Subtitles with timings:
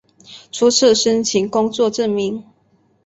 [0.51, 2.43] 初次申请工作证明